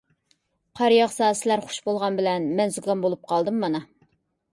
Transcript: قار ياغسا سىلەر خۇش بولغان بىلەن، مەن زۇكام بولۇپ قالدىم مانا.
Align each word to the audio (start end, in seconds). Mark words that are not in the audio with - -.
قار 0.77 0.93
ياغسا 0.95 1.27
سىلەر 1.39 1.61
خۇش 1.65 1.77
بولغان 1.89 2.17
بىلەن، 2.21 2.47
مەن 2.61 2.73
زۇكام 2.79 3.05
بولۇپ 3.05 3.29
قالدىم 3.33 3.61
مانا. 3.65 3.83